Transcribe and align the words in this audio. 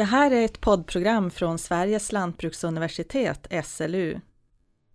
Det 0.00 0.04
här 0.04 0.30
är 0.30 0.44
ett 0.44 0.60
poddprogram 0.60 1.30
från 1.30 1.58
Sveriges 1.58 2.12
lantbruksuniversitet, 2.12 3.46
SLU. 3.64 4.20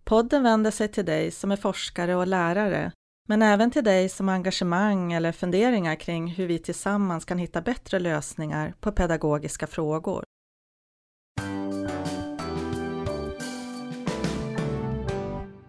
Podden 0.04 0.42
vänder 0.42 0.70
sig 0.70 0.88
till 0.88 1.04
dig 1.04 1.30
som 1.30 1.52
är 1.52 1.56
forskare 1.56 2.14
och 2.14 2.26
lärare, 2.26 2.92
men 3.28 3.42
även 3.42 3.70
till 3.70 3.84
dig 3.84 4.08
som 4.08 4.28
har 4.28 4.34
engagemang 4.34 5.12
eller 5.12 5.32
funderingar 5.32 5.94
kring 5.94 6.26
hur 6.26 6.46
vi 6.46 6.58
tillsammans 6.58 7.24
kan 7.24 7.38
hitta 7.38 7.60
bättre 7.60 7.98
lösningar 7.98 8.74
på 8.80 8.92
pedagogiska 8.92 9.66
frågor. 9.66 10.24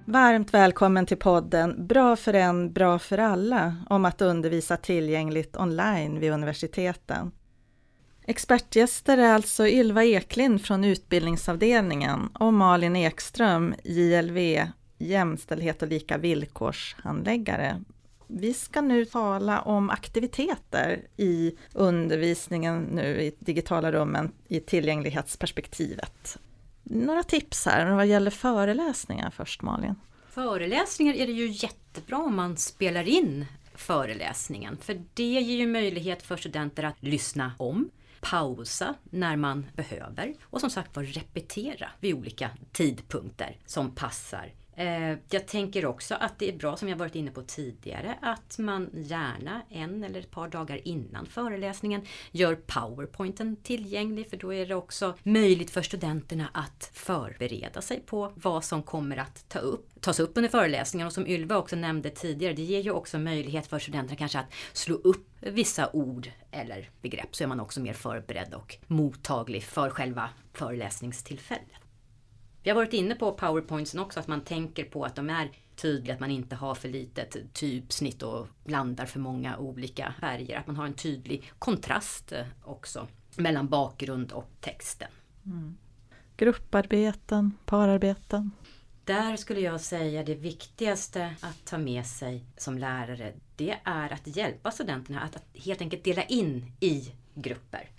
Varmt 0.06 0.54
välkommen 0.54 1.06
till 1.06 1.18
podden 1.18 1.88
Bra 1.88 2.16
för 2.16 2.34
en, 2.34 2.74
bra 2.74 3.00
för 3.00 3.18
alla 3.18 3.76
om 3.90 4.06
att 4.06 4.22
undervisa 4.22 4.78
tillgängligt 4.78 5.58
online 5.58 6.20
vid 6.20 6.32
universiteten. 6.32 7.32
Expertgäster 8.30 9.18
är 9.18 9.34
alltså 9.34 9.68
Ylva 9.68 10.04
Eklind 10.04 10.62
från 10.62 10.84
utbildningsavdelningen 10.84 12.28
och 12.28 12.54
Malin 12.54 12.96
Ekström, 12.96 13.76
JLV, 13.84 14.68
jämställdhet 14.98 15.82
och 15.82 15.88
lika 15.88 16.18
villkorshandläggare. 16.18 17.84
Vi 18.28 18.54
ska 18.54 18.82
nu 18.82 19.06
tala 19.06 19.62
om 19.62 19.90
aktiviteter 19.90 21.02
i 21.18 21.56
undervisningen 21.74 22.82
nu 22.82 23.22
i 23.22 23.36
digitala 23.40 23.92
rummen 23.92 24.32
i 24.48 24.60
tillgänglighetsperspektivet. 24.60 26.38
Några 26.84 27.24
tips 27.24 27.66
här 27.66 27.92
vad 27.92 28.08
gäller 28.08 28.32
föreläsningar 28.32 29.32
först 29.32 29.62
Malin? 29.62 29.96
Föreläsningar 30.30 31.14
är 31.14 31.28
det 31.28 31.34
ju 31.34 31.48
jättebra 31.48 32.18
om 32.18 32.36
man 32.36 32.58
spelar 32.58 33.08
in 33.08 33.46
föreläsningen. 33.76 34.78
För 34.82 35.02
det 35.14 35.24
ger 35.24 35.58
ju 35.58 35.68
möjlighet 35.68 36.24
för 36.24 36.38
studenter 36.38 36.84
att 36.84 36.96
lyssna 37.00 37.52
om, 37.58 37.90
pausa 38.22 38.96
när 39.04 39.36
man 39.36 39.66
behöver. 39.76 40.34
Och 40.44 40.62
som 40.62 40.70
sagt 40.70 40.96
var 40.96 41.04
repetera 41.04 41.92
vid 42.00 42.16
olika 42.16 42.50
tidpunkter 42.72 43.58
som 43.66 43.96
passar 43.96 44.54
Eh, 44.78 45.18
jag 45.30 45.48
tänker 45.48 45.86
också 45.86 46.16
att 46.16 46.40
det 46.40 46.50
är 46.50 46.58
bra, 46.58 46.78
som 46.78 46.90
jag 46.90 46.98
varit 46.98 47.16
inne 47.16 47.32
på 47.32 47.42
tidigare, 47.42 48.16
att 48.22 48.58
man 48.58 48.90
gärna 48.94 49.62
en 49.70 50.04
eller 50.04 50.20
ett 50.20 50.32
par 50.32 50.48
dagar 50.48 50.88
innan 50.88 51.26
föreläsningen 51.26 52.02
gör 52.32 52.56
powerpointen 52.56 53.56
tillgänglig 53.56 54.30
för 54.30 54.38
då 54.38 54.54
är 54.54 54.66
det 54.66 54.76
också 54.76 55.14
möjligt 55.24 55.72
för 55.72 55.82
studenterna 55.82 56.50
att 56.54 56.90
förbereda 56.94 57.82
sig 57.82 58.00
på 58.00 58.32
vad 58.36 58.64
som 58.64 58.84
kommer 58.84 59.18
att 59.18 59.50
ta 59.50 59.60
upp, 59.60 60.02
tas 60.02 60.20
upp 60.20 60.32
under 60.38 60.50
föreläsningen. 60.50 61.08
Och 61.08 61.14
som 61.14 61.28
Ylva 61.28 61.58
också 61.58 61.76
nämnde 61.76 62.10
tidigare, 62.10 62.54
det 62.54 62.62
ger 62.62 62.80
ju 62.80 62.92
också 62.92 63.20
möjlighet 63.20 63.68
för 63.68 63.80
studenterna 63.80 64.18
kanske 64.18 64.40
att 64.40 64.54
slå 64.74 64.96
upp 64.96 65.28
vissa 65.40 65.90
ord 65.94 66.32
eller 66.52 66.90
begrepp 67.02 67.36
så 67.36 67.44
är 67.44 67.48
man 67.48 67.60
också 67.60 67.80
mer 67.80 67.94
förberedd 67.94 68.54
och 68.54 68.78
mottaglig 68.88 69.64
för 69.64 69.90
själva 69.90 70.30
föreläsningstillfället. 70.54 71.87
Vi 72.68 72.72
har 72.72 72.76
varit 72.76 72.94
inne 72.94 73.16
på 73.16 73.32
powerpointsen 73.32 74.00
också, 74.00 74.20
att 74.20 74.28
man 74.28 74.42
tänker 74.42 74.84
på 74.84 75.06
att 75.06 75.16
de 75.16 75.30
är 75.30 75.52
tydliga, 75.76 76.14
att 76.14 76.20
man 76.20 76.32
inte 76.32 76.56
har 76.56 76.76
för 76.76 76.90
litet 76.90 77.54
typsnitt 77.54 78.24
och 78.24 78.48
blandar 78.64 79.06
för 79.06 79.20
många 79.20 79.58
olika 79.58 80.14
färger. 80.20 80.58
Att 80.58 80.68
man 80.68 80.76
har 80.76 80.86
en 80.86 80.94
tydlig 80.94 81.52
kontrast 81.60 82.32
eh, 82.32 82.46
också 82.64 83.08
mellan 83.36 83.68
bakgrund 83.68 84.32
och 84.32 84.50
texten. 84.62 85.08
Mm. 85.46 85.78
Grupparbeten, 86.38 87.58
pararbeten? 87.66 88.52
Där 89.04 89.36
skulle 89.36 89.60
jag 89.60 89.82
säga 89.82 90.24
det 90.24 90.36
viktigaste 90.36 91.36
att 91.42 91.66
ta 91.66 91.78
med 91.78 92.06
sig 92.06 92.46
som 92.58 92.78
lärare, 92.78 93.34
det 93.56 93.78
är 93.84 94.14
att 94.14 94.38
hjälpa 94.38 94.72
studenterna 94.72 95.22
att, 95.22 95.36
att 95.36 95.46
helt 95.54 95.82
enkelt 95.82 96.04
dela 96.04 96.24
in 96.24 96.72
i 96.80 97.12
grupper. 97.34 97.90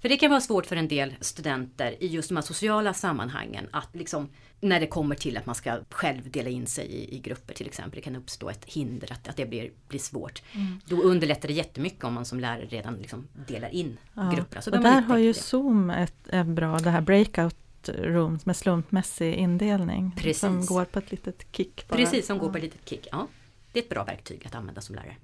För 0.00 0.08
det 0.08 0.16
kan 0.16 0.30
vara 0.30 0.40
svårt 0.40 0.66
för 0.66 0.76
en 0.76 0.88
del 0.88 1.14
studenter 1.20 2.02
i 2.02 2.06
just 2.06 2.28
de 2.28 2.34
här 2.34 2.42
sociala 2.42 2.94
sammanhangen 2.94 3.66
att 3.72 3.88
liksom 3.92 4.28
när 4.60 4.80
det 4.80 4.86
kommer 4.86 5.14
till 5.14 5.36
att 5.36 5.46
man 5.46 5.54
ska 5.54 5.78
själv 5.90 6.30
dela 6.30 6.50
in 6.50 6.66
sig 6.66 6.86
i, 6.86 7.16
i 7.16 7.18
grupper 7.18 7.54
till 7.54 7.66
exempel. 7.66 7.94
Det 7.94 8.00
kan 8.00 8.16
uppstå 8.16 8.50
ett 8.50 8.64
hinder 8.64 9.12
att, 9.12 9.28
att 9.28 9.36
det 9.36 9.46
blir, 9.46 9.70
blir 9.88 10.00
svårt. 10.00 10.42
Mm. 10.52 10.80
Då 10.86 11.02
underlättar 11.02 11.48
det 11.48 11.54
jättemycket 11.54 12.04
om 12.04 12.14
man 12.14 12.24
som 12.24 12.40
lärare 12.40 12.66
redan 12.66 12.94
liksom 12.94 13.28
delar 13.46 13.68
in 13.68 13.98
ja. 14.14 14.32
grupperna. 14.34 14.78
Och 14.78 14.82
där 14.82 15.00
har 15.00 15.18
ju 15.18 15.32
det. 15.32 15.38
Zoom 15.38 15.90
ett, 15.90 16.28
ett 16.28 16.46
bra, 16.46 16.78
det 16.78 16.90
här 16.90 17.00
breakout 17.00 17.56
rooms 17.88 18.46
med 18.46 18.56
slumpmässig 18.56 19.34
indelning. 19.34 20.12
Precis. 20.16 20.40
Som 20.40 20.66
går 20.66 20.84
på 20.84 20.98
ett 20.98 21.10
litet 21.10 21.46
kick. 21.52 21.88
Bara. 21.88 21.96
Precis, 21.96 22.26
som 22.26 22.38
går 22.38 22.50
på 22.50 22.56
ett 22.56 22.64
litet 22.64 22.88
kick. 22.88 23.08
Ja. 23.12 23.26
Det 23.72 23.78
är 23.78 23.82
ett 23.82 23.88
bra 23.88 24.04
verktyg 24.04 24.46
att 24.46 24.54
använda 24.54 24.80
som 24.80 24.94
lärare. 24.94 25.16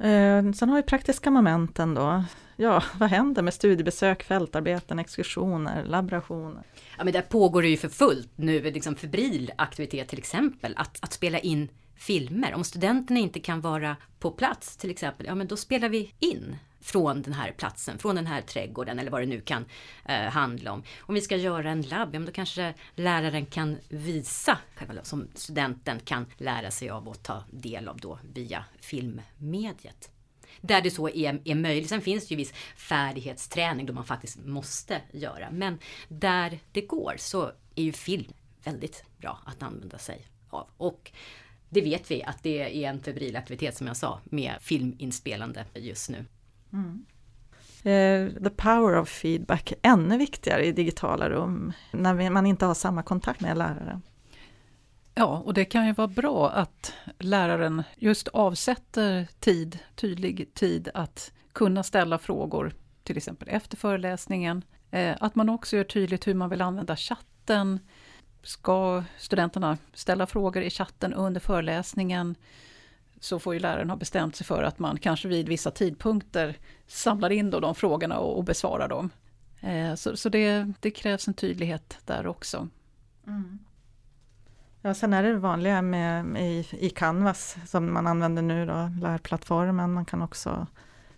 Eh, 0.00 0.52
sen 0.52 0.68
har 0.68 0.76
vi 0.76 0.82
praktiska 0.82 1.30
momenten 1.30 1.94
då. 1.94 2.24
Ja, 2.56 2.82
vad 2.98 3.10
händer 3.10 3.42
med 3.42 3.54
studiebesök, 3.54 4.22
fältarbeten, 4.22 4.98
exkursioner, 4.98 5.84
laborationer? 5.84 6.62
Ja, 6.98 7.04
men 7.04 7.12
där 7.12 7.22
pågår 7.22 7.62
det 7.62 7.68
ju 7.68 7.76
för 7.76 7.88
fullt 7.88 8.32
nu, 8.36 8.62
liksom 8.62 8.94
febril 8.94 9.52
aktivitet 9.56 10.08
till 10.08 10.18
exempel, 10.18 10.74
att, 10.76 10.98
att 11.00 11.12
spela 11.12 11.38
in 11.38 11.68
filmer. 11.96 12.54
Om 12.54 12.64
studenterna 12.64 13.20
inte 13.20 13.40
kan 13.40 13.60
vara 13.60 13.96
på 14.18 14.30
plats 14.30 14.76
till 14.76 14.90
exempel, 14.90 15.26
ja 15.26 15.34
men 15.34 15.46
då 15.46 15.56
spelar 15.56 15.88
vi 15.88 16.14
in 16.18 16.56
från 16.80 17.22
den 17.22 17.32
här 17.32 17.52
platsen, 17.52 17.98
från 17.98 18.16
den 18.16 18.26
här 18.26 18.42
trädgården 18.42 18.98
eller 18.98 19.10
vad 19.10 19.22
det 19.22 19.26
nu 19.26 19.40
kan 19.40 19.64
eh, 20.04 20.20
handla 20.20 20.72
om. 20.72 20.82
Om 21.00 21.14
vi 21.14 21.20
ska 21.20 21.36
göra 21.36 21.70
en 21.70 21.82
labb, 21.82 22.14
ja, 22.14 22.20
då 22.20 22.32
kanske 22.32 22.74
läraren 22.94 23.46
kan 23.46 23.78
visa, 23.88 24.58
som 25.02 25.28
studenten 25.34 26.00
kan 26.00 26.26
lära 26.36 26.70
sig 26.70 26.90
av 26.90 27.08
och 27.08 27.22
ta 27.22 27.44
del 27.50 27.88
av 27.88 27.96
då 27.96 28.18
via 28.34 28.64
filmmediet. 28.80 30.10
Där 30.60 30.80
det 30.80 30.90
så 30.90 31.08
är, 31.08 31.40
är 31.44 31.54
möjligt. 31.54 31.88
Sen 31.88 32.00
finns 32.00 32.28
det 32.28 32.32
ju 32.32 32.36
viss 32.36 32.52
färdighetsträning 32.76 33.86
då 33.86 33.92
man 33.92 34.04
faktiskt 34.04 34.46
måste 34.46 35.00
göra. 35.12 35.50
Men 35.50 35.78
där 36.08 36.58
det 36.72 36.80
går 36.80 37.14
så 37.18 37.52
är 37.74 37.82
ju 37.82 37.92
film 37.92 38.32
väldigt 38.64 39.04
bra 39.18 39.38
att 39.46 39.62
använda 39.62 39.98
sig 39.98 40.26
av. 40.50 40.68
Och 40.76 41.12
det 41.68 41.80
vet 41.80 42.10
vi 42.10 42.22
att 42.22 42.42
det 42.42 42.84
är 42.84 42.90
en 42.90 43.00
febril 43.00 43.36
aktivitet 43.36 43.76
som 43.76 43.86
jag 43.86 43.96
sa 43.96 44.20
med 44.24 44.54
filminspelande 44.60 45.64
just 45.74 46.10
nu. 46.10 46.24
Mm. 46.72 47.04
Uh, 47.80 48.42
the 48.42 48.50
power 48.50 48.96
of 48.98 49.08
feedback 49.08 49.72
är 49.72 49.78
ännu 49.82 50.18
viktigare 50.18 50.66
i 50.66 50.72
digitala 50.72 51.30
rum 51.30 51.72
när 51.92 52.30
man 52.30 52.46
inte 52.46 52.66
har 52.66 52.74
samma 52.74 53.02
kontakt 53.02 53.40
med 53.40 53.58
läraren. 53.58 54.02
Ja, 55.14 55.42
och 55.44 55.54
det 55.54 55.64
kan 55.64 55.86
ju 55.86 55.92
vara 55.92 56.08
bra 56.08 56.50
att 56.50 56.92
läraren 57.18 57.82
just 57.96 58.28
avsätter 58.28 59.28
tid, 59.40 59.78
tydlig 59.94 60.54
tid 60.54 60.88
att 60.94 61.32
kunna 61.52 61.82
ställa 61.82 62.18
frågor, 62.18 62.72
till 63.02 63.16
exempel 63.16 63.48
efter 63.48 63.76
föreläsningen. 63.76 64.64
Eh, 64.90 65.16
att 65.20 65.34
man 65.34 65.48
också 65.48 65.76
gör 65.76 65.84
tydligt 65.84 66.26
hur 66.26 66.34
man 66.34 66.50
vill 66.50 66.62
använda 66.62 66.96
chatten. 66.96 67.78
Ska 68.42 69.04
studenterna 69.18 69.78
ställa 69.92 70.26
frågor 70.26 70.62
i 70.62 70.70
chatten 70.70 71.14
under 71.14 71.40
föreläsningen? 71.40 72.34
Så 73.20 73.38
får 73.38 73.54
ju 73.54 73.60
läraren 73.60 73.90
ha 73.90 73.96
bestämt 73.96 74.36
sig 74.36 74.46
för 74.46 74.62
att 74.62 74.78
man 74.78 74.98
kanske 74.98 75.28
vid 75.28 75.48
vissa 75.48 75.70
tidpunkter 75.70 76.58
samlar 76.86 77.30
in 77.30 77.50
då 77.50 77.60
de 77.60 77.74
frågorna 77.74 78.18
och, 78.18 78.38
och 78.38 78.44
besvarar 78.44 78.88
dem. 78.88 79.10
Eh, 79.60 79.94
så 79.94 80.16
så 80.16 80.28
det, 80.28 80.72
det, 80.80 80.90
krävs 80.90 81.28
en 81.28 81.34
tydlighet 81.34 81.98
där 82.04 82.26
också. 82.26 82.68
Mm. 83.26 83.58
Ja, 84.82 84.94
sen 84.94 85.12
är 85.12 85.22
det 85.22 85.34
vanliga 85.34 85.82
med, 85.82 86.24
med 86.24 86.52
i, 86.52 86.66
i 86.78 86.90
Canvas 86.90 87.56
som 87.66 87.92
man 87.92 88.06
använder 88.06 88.42
nu 88.42 88.66
då, 88.66 88.90
lärplattformen. 89.00 89.92
Man 89.92 90.04
kan 90.04 90.22
också, 90.22 90.66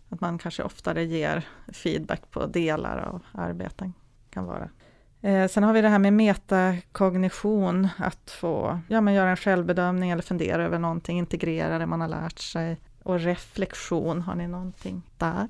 att 0.09 0.21
man 0.21 0.39
kanske 0.39 0.62
oftare 0.62 1.05
ger 1.05 1.49
feedback 1.69 2.31
på 2.31 2.47
delar 2.47 2.99
av 2.99 3.23
arbeten. 3.33 3.93
Kan 4.31 4.45
vara 4.45 4.69
Eh, 5.22 5.49
sen 5.49 5.62
har 5.62 5.72
vi 5.72 5.83
det 5.83 5.88
här 5.88 5.99
med 5.99 6.12
metakognition, 6.12 7.88
att 7.99 8.31
få 8.31 8.81
ja, 8.88 9.00
men 9.00 9.14
göra 9.14 9.31
en 9.31 9.37
självbedömning 9.37 10.11
eller 10.11 10.23
fundera 10.23 10.64
över 10.64 10.79
någonting, 10.79 11.19
integrera 11.19 11.79
det 11.79 11.87
man 11.87 12.00
har 12.00 12.08
lärt 12.08 12.38
sig. 12.38 12.76
Och 13.02 13.20
reflektion, 13.20 14.23
har 14.23 14.35
ni 14.35 14.49
någonting 14.49 15.02
där? 15.19 15.49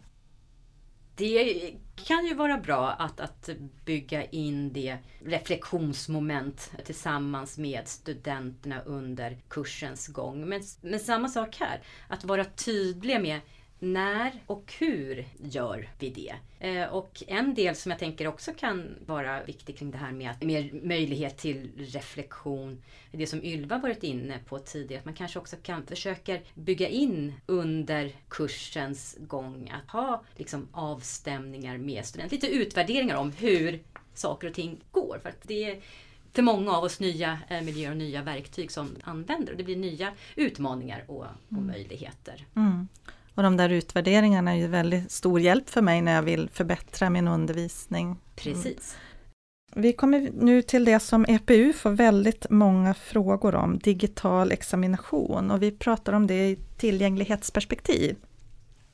Det 1.16 1.74
kan 1.94 2.26
ju 2.26 2.34
vara 2.34 2.58
bra 2.58 2.90
att, 2.90 3.20
att 3.20 3.48
bygga 3.84 4.24
in 4.24 4.72
det 4.72 4.98
reflektionsmoment 5.24 6.70
tillsammans 6.84 7.58
med 7.58 7.88
studenterna 7.88 8.80
under 8.80 9.38
kursens 9.48 10.06
gång. 10.08 10.48
Men, 10.48 10.62
men 10.80 11.00
samma 11.00 11.28
sak 11.28 11.56
här, 11.60 11.80
att 12.08 12.24
vara 12.24 12.44
tydliga 12.44 13.18
med 13.18 13.40
när 13.82 14.32
och 14.46 14.72
hur 14.78 15.24
gör 15.38 15.88
vi 15.98 16.10
det? 16.10 16.34
Eh, 16.58 16.88
och 16.88 17.22
en 17.26 17.54
del 17.54 17.76
som 17.76 17.90
jag 17.90 17.98
tänker 17.98 18.26
också 18.26 18.52
kan 18.52 18.94
vara 19.06 19.44
viktig 19.44 19.78
kring 19.78 19.90
det 19.90 19.98
här 19.98 20.12
med 20.12 20.30
att 20.30 20.42
mer 20.42 20.70
möjlighet 20.82 21.38
till 21.38 21.70
reflektion, 21.76 22.82
det 23.10 23.26
som 23.26 23.44
Ylva 23.44 23.78
varit 23.78 24.02
inne 24.02 24.38
på 24.38 24.58
tidigare, 24.58 24.98
att 24.98 25.04
man 25.04 25.14
kanske 25.14 25.38
också 25.38 25.56
kan 25.62 25.86
försöka 25.86 26.38
bygga 26.54 26.88
in 26.88 27.34
under 27.46 28.12
kursens 28.28 29.16
gång 29.20 29.72
att 29.74 29.90
ha 29.90 30.24
liksom 30.36 30.68
avstämningar 30.72 31.78
med 31.78 32.06
studenter, 32.06 32.36
lite 32.36 32.54
utvärderingar 32.54 33.16
om 33.16 33.32
hur 33.32 33.80
saker 34.14 34.48
och 34.48 34.54
ting 34.54 34.80
går. 34.90 35.18
För 35.22 35.28
att 35.28 35.42
det 35.42 35.64
är 35.64 35.80
för 36.32 36.42
många 36.42 36.72
av 36.72 36.84
oss 36.84 37.00
nya 37.00 37.38
eh, 37.48 37.62
miljöer 37.62 37.90
och 37.90 37.96
nya 37.96 38.22
verktyg 38.22 38.70
som 38.70 38.96
använder 39.04 39.52
och 39.52 39.58
det 39.58 39.64
blir 39.64 39.76
nya 39.76 40.12
utmaningar 40.36 41.04
och, 41.06 41.26
och 41.48 41.52
mm. 41.52 41.66
möjligheter. 41.66 42.46
Mm. 42.54 42.88
Och 43.34 43.42
de 43.42 43.56
där 43.56 43.68
utvärderingarna 43.68 44.50
är 44.50 44.56
ju 44.56 44.66
väldigt 44.66 45.12
stor 45.12 45.40
hjälp 45.40 45.70
för 45.70 45.82
mig 45.82 46.02
när 46.02 46.14
jag 46.14 46.22
vill 46.22 46.48
förbättra 46.52 47.10
min 47.10 47.28
undervisning. 47.28 48.16
Precis. 48.36 48.96
Vi 49.74 49.92
kommer 49.92 50.30
nu 50.40 50.62
till 50.62 50.84
det 50.84 51.00
som 51.00 51.24
EPU 51.28 51.72
får 51.72 51.90
väldigt 51.90 52.46
många 52.50 52.94
frågor 52.94 53.54
om, 53.54 53.78
digital 53.78 54.52
examination. 54.52 55.50
Och 55.50 55.62
vi 55.62 55.70
pratar 55.70 56.12
om 56.12 56.26
det 56.26 56.48
i 56.48 56.58
tillgänglighetsperspektiv. 56.76 58.16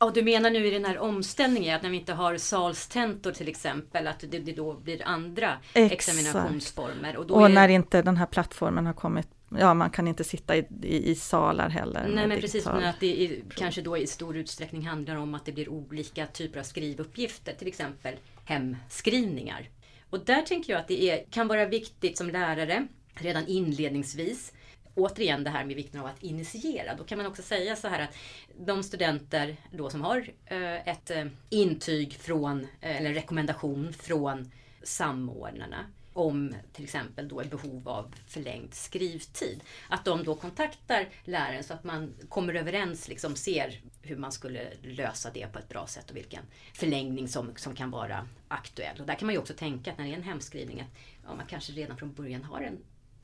Ja, 0.00 0.10
du 0.14 0.22
menar 0.22 0.50
nu 0.50 0.66
i 0.66 0.70
den 0.70 0.84
här 0.84 0.98
omställningen, 0.98 1.76
att 1.76 1.82
när 1.82 1.90
vi 1.90 1.96
inte 1.96 2.12
har 2.12 2.36
salstentor 2.36 3.32
till 3.32 3.48
exempel, 3.48 4.06
att 4.06 4.20
det, 4.20 4.38
det 4.38 4.52
då 4.52 4.74
blir 4.74 5.02
andra 5.04 5.52
Exakt. 5.74 5.92
examinationsformer. 5.92 7.16
Och, 7.16 7.44
är- 7.44 7.48
när 7.48 7.68
inte 7.68 8.02
den 8.02 8.16
här 8.16 8.26
plattformen 8.26 8.86
har 8.86 8.92
kommit, 8.92 9.28
ja 9.58 9.74
man 9.74 9.90
kan 9.90 10.08
inte 10.08 10.24
sitta 10.24 10.56
i, 10.56 10.66
i, 10.82 11.10
i 11.10 11.14
salar 11.14 11.68
heller. 11.68 12.08
Nej 12.14 12.26
men 12.26 12.40
precis, 12.40 12.66
men 12.66 12.84
att 12.84 13.00
det 13.00 13.06
i, 13.06 13.42
kanske 13.56 13.82
då 13.82 13.96
i 13.96 14.06
stor 14.06 14.36
utsträckning 14.36 14.86
handlar 14.86 15.16
om 15.16 15.34
att 15.34 15.44
det 15.44 15.52
blir 15.52 15.68
olika 15.68 16.26
typer 16.26 16.60
av 16.60 16.64
skrivuppgifter, 16.64 17.52
till 17.52 17.68
exempel 17.68 18.14
hemskrivningar. 18.44 19.68
Och 20.10 20.24
där 20.24 20.42
tänker 20.42 20.72
jag 20.72 20.80
att 20.80 20.88
det 20.88 21.10
är, 21.10 21.24
kan 21.30 21.48
vara 21.48 21.66
viktigt 21.66 22.18
som 22.18 22.30
lärare 22.30 22.86
redan 23.14 23.46
inledningsvis 23.46 24.52
Återigen 24.98 25.44
det 25.44 25.50
här 25.50 25.64
med 25.64 25.76
vikten 25.76 26.00
av 26.00 26.06
att 26.06 26.22
initiera. 26.22 26.94
Då 26.94 27.04
kan 27.04 27.18
man 27.18 27.26
också 27.26 27.42
säga 27.42 27.76
så 27.76 27.88
här 27.88 28.02
att 28.02 28.16
de 28.58 28.82
studenter 28.82 29.56
då 29.70 29.90
som 29.90 30.02
har 30.02 30.30
eh, 30.46 30.88
ett 30.88 31.10
eh, 31.10 31.26
intyg 31.48 32.14
från, 32.14 32.66
eh, 32.80 32.96
eller 32.96 33.14
rekommendation 33.14 33.92
från 33.92 34.50
samordnarna 34.82 35.84
om 36.12 36.54
till 36.72 36.84
exempel 36.84 37.28
då 37.28 37.40
är 37.40 37.44
behov 37.44 37.88
av 37.88 38.14
förlängd 38.26 38.74
skrivtid. 38.74 39.62
Att 39.88 40.04
de 40.04 40.24
då 40.24 40.34
kontaktar 40.34 41.08
läraren 41.24 41.64
så 41.64 41.74
att 41.74 41.84
man 41.84 42.14
kommer 42.28 42.54
överens, 42.54 43.08
liksom 43.08 43.36
ser 43.36 43.80
hur 44.02 44.16
man 44.16 44.32
skulle 44.32 44.72
lösa 44.82 45.30
det 45.34 45.52
på 45.52 45.58
ett 45.58 45.68
bra 45.68 45.86
sätt 45.86 46.10
och 46.10 46.16
vilken 46.16 46.42
förlängning 46.72 47.28
som, 47.28 47.52
som 47.56 47.74
kan 47.74 47.90
vara 47.90 48.28
aktuell. 48.48 49.00
Och 49.00 49.06
där 49.06 49.14
kan 49.14 49.26
man 49.26 49.34
ju 49.34 49.38
också 49.38 49.54
tänka 49.54 49.92
att 49.92 49.98
när 49.98 50.04
det 50.04 50.12
är 50.12 50.16
en 50.16 50.22
hemskrivning 50.22 50.80
att 50.80 50.98
ja, 51.24 51.34
man 51.34 51.46
kanske 51.46 51.72
redan 51.72 51.96
från 51.96 52.12
början 52.12 52.44
har 52.44 52.60
en 52.60 52.78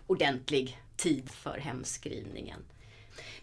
ordentlig 0.06 0.78
tid 0.96 1.30
för 1.30 1.58
hemskrivningen. 1.58 2.64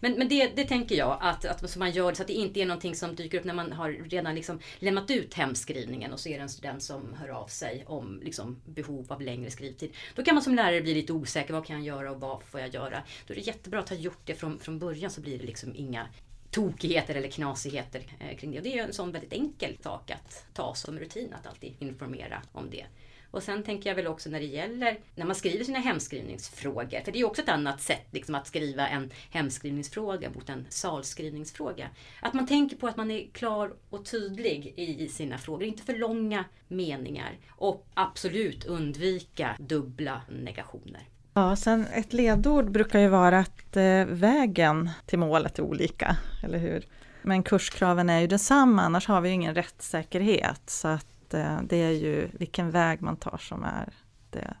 Men, 0.00 0.12
men 0.12 0.28
det, 0.28 0.56
det 0.56 0.64
tänker 0.64 0.94
jag 0.94 1.18
att, 1.20 1.44
att 1.44 1.70
så 1.70 1.78
man 1.78 1.90
gör 1.90 2.14
så 2.14 2.22
att 2.22 2.28
det 2.28 2.34
inte 2.34 2.60
är 2.60 2.66
någonting 2.66 2.94
som 2.94 3.14
dyker 3.14 3.38
upp 3.38 3.44
när 3.44 3.54
man 3.54 3.72
har 3.72 3.90
redan 3.90 4.34
liksom 4.34 4.60
lämnat 4.78 5.10
ut 5.10 5.34
hemskrivningen 5.34 6.12
och 6.12 6.20
så 6.20 6.28
är 6.28 6.36
det 6.36 6.42
en 6.42 6.48
student 6.48 6.82
som 6.82 7.14
hör 7.14 7.28
av 7.28 7.46
sig 7.46 7.84
om 7.86 8.20
liksom 8.22 8.60
behov 8.64 9.12
av 9.12 9.20
längre 9.20 9.50
skrivtid. 9.50 9.92
Då 10.14 10.22
kan 10.22 10.34
man 10.34 10.44
som 10.44 10.54
lärare 10.54 10.80
bli 10.80 10.94
lite 10.94 11.12
osäker. 11.12 11.54
Vad 11.54 11.66
kan 11.66 11.76
jag 11.76 11.96
göra 11.96 12.10
och 12.10 12.20
vad 12.20 12.42
får 12.42 12.60
jag 12.60 12.74
göra? 12.74 13.02
Då 13.26 13.34
är 13.34 13.36
det 13.36 13.46
jättebra 13.46 13.80
att 13.80 13.88
ha 13.88 13.96
gjort 13.96 14.20
det 14.24 14.34
från, 14.34 14.58
från 14.58 14.78
början 14.78 15.10
så 15.10 15.20
blir 15.20 15.38
det 15.38 15.46
liksom 15.46 15.72
inga 15.76 16.06
tokigheter 16.52 17.14
eller 17.14 17.28
knasigheter 17.28 18.02
eh, 18.20 18.36
kring 18.36 18.50
det. 18.50 18.58
Och 18.58 18.64
det 18.64 18.72
är 18.72 18.76
ju 18.76 18.82
en 18.82 18.92
sån 18.92 19.12
väldigt 19.12 19.32
enkel 19.32 19.76
sak 19.82 20.10
att 20.10 20.46
ta 20.52 20.74
som 20.74 20.98
rutin 20.98 21.34
att 21.34 21.46
alltid 21.46 21.74
informera 21.78 22.42
om 22.52 22.70
det. 22.70 22.86
Och 23.32 23.42
sen 23.42 23.62
tänker 23.62 23.90
jag 23.90 23.94
väl 23.94 24.06
också 24.06 24.30
när 24.30 24.40
det 24.40 24.46
gäller 24.46 24.98
när 25.14 25.26
man 25.26 25.36
skriver 25.36 25.64
sina 25.64 25.78
hemskrivningsfrågor, 25.78 27.00
för 27.00 27.12
det 27.12 27.16
är 27.16 27.20
ju 27.20 27.24
också 27.24 27.42
ett 27.42 27.48
annat 27.48 27.80
sätt 27.80 28.06
liksom, 28.10 28.34
att 28.34 28.46
skriva 28.46 28.88
en 28.88 29.10
hemskrivningsfråga 29.30 30.30
mot 30.30 30.48
en 30.48 30.66
salskrivningsfråga. 30.68 31.88
Att 32.20 32.34
man 32.34 32.46
tänker 32.46 32.76
på 32.76 32.86
att 32.86 32.96
man 32.96 33.10
är 33.10 33.26
klar 33.32 33.74
och 33.90 34.04
tydlig 34.04 34.74
i 34.76 35.08
sina 35.08 35.38
frågor, 35.38 35.62
inte 35.62 35.82
för 35.82 35.96
långa 35.96 36.44
meningar. 36.68 37.38
Och 37.50 37.86
absolut 37.94 38.64
undvika 38.64 39.56
dubbla 39.58 40.22
negationer. 40.30 41.02
Ja, 41.34 41.56
sen 41.56 41.86
ett 41.86 42.12
ledord 42.12 42.70
brukar 42.70 43.00
ju 43.00 43.08
vara 43.08 43.38
att 43.38 43.76
eh, 43.76 44.04
vägen 44.04 44.90
till 45.06 45.18
målet 45.18 45.58
är 45.58 45.62
olika, 45.62 46.16
eller 46.42 46.58
hur? 46.58 46.86
Men 47.22 47.42
kurskraven 47.42 48.10
är 48.10 48.20
ju 48.20 48.26
detsamma, 48.26 48.82
annars 48.82 49.08
har 49.08 49.20
vi 49.20 49.28
ju 49.28 49.34
ingen 49.34 49.54
rättssäkerhet. 49.54 50.70
Så 50.70 50.88
att 50.88 51.34
eh, 51.34 51.62
det 51.62 51.76
är 51.76 51.90
ju 51.90 52.28
vilken 52.32 52.70
väg 52.70 53.02
man 53.02 53.16
tar 53.16 53.38
som 53.38 53.64
är 53.64 53.92
det, 54.30 54.54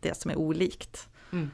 det 0.00 0.16
som 0.16 0.30
är 0.30 0.36
olikt. 0.36 1.08
Mm. 1.32 1.50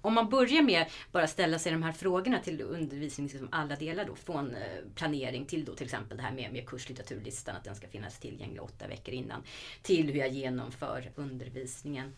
Om 0.00 0.14
man 0.14 0.28
börjar 0.28 0.62
med 0.62 0.86
bara 1.12 1.26
ställa 1.26 1.58
sig 1.58 1.72
de 1.72 1.82
här 1.82 1.92
frågorna 1.92 2.38
till 2.38 2.62
undervisning, 2.62 3.26
liksom 3.26 3.48
alla 3.52 3.76
delar 3.76 4.04
då, 4.04 4.14
från 4.14 4.54
eh, 4.54 4.62
planering 4.94 5.46
till 5.46 5.64
då 5.64 5.74
till 5.74 5.84
exempel 5.84 6.16
det 6.16 6.22
här 6.22 6.32
med, 6.32 6.52
med 6.52 6.68
kurslitteraturlistan, 6.68 7.56
att 7.56 7.64
den 7.64 7.74
ska 7.74 7.88
finnas 7.88 8.18
tillgänglig 8.18 8.62
åtta 8.62 8.88
veckor 8.88 9.14
innan, 9.14 9.42
till 9.82 10.06
hur 10.06 10.20
jag 10.20 10.28
genomför 10.28 11.10
undervisningen. 11.14 12.12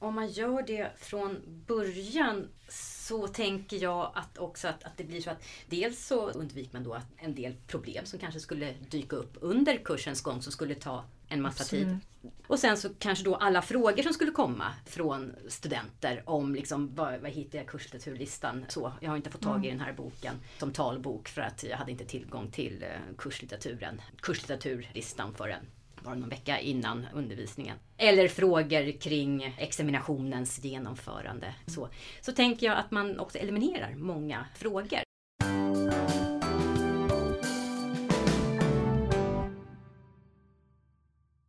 Om 0.00 0.14
man 0.14 0.28
gör 0.28 0.62
det 0.62 0.90
från 0.98 1.40
början 1.66 2.48
så 2.68 3.28
tänker 3.28 3.76
jag 3.76 4.12
att 4.14 4.38
också 4.38 4.68
att, 4.68 4.84
att 4.84 4.96
det 4.96 5.04
blir 5.04 5.20
så 5.20 5.30
att 5.30 5.42
dels 5.66 6.06
så 6.06 6.30
undviker 6.30 6.72
man 6.72 6.84
då 6.84 6.94
att 6.94 7.06
en 7.16 7.34
del 7.34 7.54
problem 7.66 8.06
som 8.06 8.18
kanske 8.18 8.40
skulle 8.40 8.74
dyka 8.90 9.16
upp 9.16 9.38
under 9.40 9.76
kursens 9.76 10.22
gång 10.22 10.42
som 10.42 10.52
skulle 10.52 10.74
ta 10.74 11.04
en 11.28 11.42
massa 11.42 11.64
tid. 11.64 11.80
Absolut. 11.82 12.46
Och 12.46 12.58
sen 12.58 12.76
så 12.76 12.88
kanske 12.98 13.24
då 13.24 13.34
alla 13.34 13.62
frågor 13.62 14.02
som 14.02 14.12
skulle 14.12 14.30
komma 14.30 14.74
från 14.86 15.32
studenter 15.48 16.22
om 16.26 16.54
liksom, 16.54 16.94
vad, 16.94 17.20
vad 17.20 17.30
hittar 17.30 17.58
jag 17.58 17.66
kurslitteraturlistan? 17.66 18.64
Så, 18.68 18.92
jag 19.00 19.10
har 19.10 19.16
inte 19.16 19.30
fått 19.30 19.42
tag 19.42 19.66
i 19.66 19.70
den 19.70 19.80
här 19.80 19.92
boken 19.92 20.34
som 20.58 20.72
talbok 20.72 21.28
för 21.28 21.40
att 21.40 21.62
jag 21.62 21.76
hade 21.76 21.90
inte 21.90 22.04
tillgång 22.04 22.50
till 22.50 22.82
eh, 22.82 23.16
kurslitteraturen, 23.18 24.02
kurslitteraturlistan 24.22 25.34
förrän 25.34 25.66
bara 26.04 26.14
någon 26.14 26.28
vecka 26.28 26.60
innan 26.60 27.06
undervisningen. 27.14 27.76
Eller 27.96 28.28
frågor 28.28 29.00
kring 29.00 29.54
examinationens 29.58 30.64
genomförande. 30.64 31.54
Så, 31.66 31.88
så 32.20 32.32
tänker 32.32 32.66
jag 32.66 32.78
att 32.78 32.90
man 32.90 33.20
också 33.20 33.38
eliminerar 33.38 33.94
många 33.94 34.46
frågor. 34.54 35.00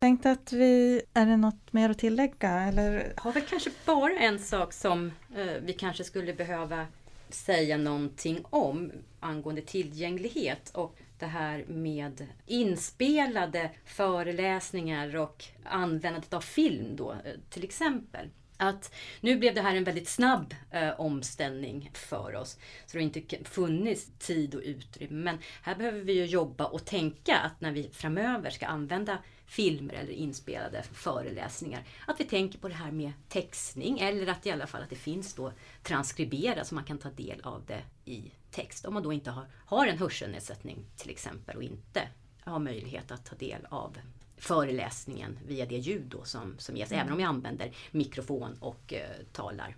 Tänkte 0.01 0.31
att 0.31 0.53
vi, 0.53 1.01
är 1.13 1.25
det 1.25 1.37
något 1.37 1.73
mer 1.73 1.89
att 1.89 1.99
tillägga? 1.99 2.49
Eller? 2.49 3.13
har 3.17 3.31
väl 3.31 3.43
kanske 3.43 3.69
bara 3.85 4.19
en 4.19 4.39
sak 4.39 4.73
som 4.73 5.11
eh, 5.35 5.61
vi 5.61 5.73
kanske 5.73 6.03
skulle 6.03 6.33
behöva 6.33 6.85
säga 7.29 7.77
någonting 7.77 8.45
om 8.49 8.91
angående 9.19 9.61
tillgänglighet 9.61 10.71
och 10.73 10.95
det 11.21 11.27
här 11.27 11.65
med 11.67 12.27
inspelade 12.45 13.71
föreläsningar 13.85 15.15
och 15.15 15.45
användandet 15.63 16.33
av 16.33 16.41
film 16.41 16.95
då 16.95 17.11
eh, 17.11 17.33
till 17.49 17.63
exempel. 17.63 18.29
Att 18.57 18.93
nu 19.21 19.35
blev 19.35 19.53
det 19.55 19.61
här 19.61 19.75
en 19.75 19.83
väldigt 19.83 20.09
snabb 20.09 20.55
eh, 20.71 20.99
omställning 20.99 21.91
för 21.93 22.35
oss. 22.35 22.57
Så 22.85 22.97
det 22.97 22.97
har 22.97 23.03
inte 23.03 23.49
funnits 23.49 24.11
tid 24.19 24.55
och 24.55 24.61
utrymme. 24.65 25.23
Men 25.23 25.37
här 25.61 25.75
behöver 25.75 25.99
vi 25.99 26.13
ju 26.13 26.25
jobba 26.25 26.65
och 26.65 26.85
tänka 26.85 27.37
att 27.37 27.61
när 27.61 27.71
vi 27.71 27.89
framöver 27.93 28.49
ska 28.49 28.65
använda 28.65 29.17
filmer 29.51 29.93
eller 29.93 30.11
inspelade 30.11 30.83
föreläsningar. 30.83 31.83
Att 32.07 32.19
vi 32.19 32.23
tänker 32.23 32.59
på 32.59 32.67
det 32.67 32.73
här 32.73 32.91
med 32.91 33.11
textning 33.29 33.99
eller 33.99 34.27
att 34.27 34.45
i 34.45 34.51
alla 34.51 34.67
fall 34.67 34.83
att 34.83 34.89
det 34.89 34.95
finns 34.95 35.33
då 35.33 35.51
transkriberat 35.83 36.67
så 36.67 36.75
man 36.75 36.83
kan 36.83 36.97
ta 36.97 37.09
del 37.09 37.41
av 37.43 37.63
det 37.67 38.11
i 38.11 38.31
text. 38.51 38.85
Om 38.85 38.93
man 38.93 39.03
då 39.03 39.13
inte 39.13 39.31
har, 39.31 39.45
har 39.65 39.87
en 39.87 39.97
hörselnedsättning 39.97 40.85
till 40.97 41.09
exempel 41.09 41.57
och 41.57 41.63
inte 41.63 42.01
har 42.39 42.59
möjlighet 42.59 43.11
att 43.11 43.25
ta 43.25 43.35
del 43.35 43.65
av 43.69 43.97
föreläsningen 44.37 45.39
via 45.47 45.65
det 45.65 45.77
ljud 45.77 46.05
då 46.05 46.23
som, 46.23 46.55
som 46.57 46.77
ges, 46.77 46.91
även 46.91 47.13
om 47.13 47.19
jag 47.19 47.27
använder 47.27 47.71
mikrofon 47.91 48.57
och 48.59 48.93
eh, 48.93 49.25
talar. 49.31 49.75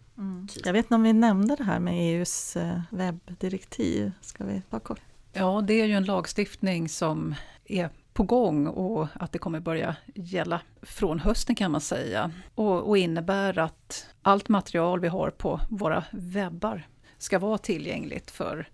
tydligt. 0.47 0.65
Jag 0.65 0.73
vet 0.73 0.85
inte 0.85 0.95
om 0.95 1.03
vi 1.03 1.13
nämnde 1.13 1.55
det 1.55 1.63
här 1.63 1.79
med 1.79 1.93
EUs 1.93 2.55
eh, 2.55 2.81
webbdirektiv. 2.89 4.11
Ska 4.21 4.45
vi 4.45 4.61
ta 4.69 4.79
kort? 4.79 5.01
Ja, 5.33 5.61
det 5.61 5.73
är 5.73 5.85
ju 5.85 5.93
en 5.93 6.05
lagstiftning 6.05 6.89
som 6.89 7.35
är 7.65 7.89
på 8.13 8.23
gång 8.23 8.67
och 8.67 9.07
att 9.13 9.31
det 9.31 9.39
kommer 9.39 9.59
börja 9.59 9.95
gälla 10.15 10.61
från 10.81 11.19
hösten 11.19 11.55
kan 11.55 11.71
man 11.71 11.81
säga. 11.81 12.31
Och, 12.55 12.89
och 12.89 12.97
innebär 12.97 13.59
att 13.59 14.07
allt 14.21 14.49
material 14.49 14.99
vi 14.99 15.07
har 15.07 15.29
på 15.29 15.59
våra 15.69 16.03
webbar 16.11 16.87
ska 17.17 17.39
vara 17.39 17.57
tillgängligt 17.57 18.31
för 18.31 18.69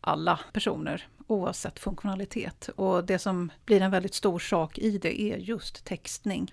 alla 0.00 0.40
personer 0.52 1.08
oavsett 1.26 1.78
funktionalitet. 1.78 2.68
Och 2.76 3.04
det 3.04 3.18
som 3.18 3.50
blir 3.64 3.80
en 3.80 3.90
väldigt 3.90 4.14
stor 4.14 4.38
sak 4.38 4.78
i 4.78 4.98
det 4.98 5.20
är 5.20 5.36
just 5.36 5.84
textning. 5.84 6.52